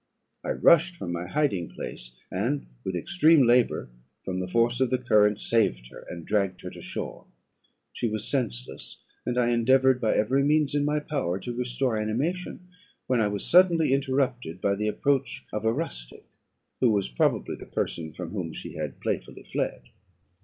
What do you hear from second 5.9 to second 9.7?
and dragged her to shore. She was senseless; and I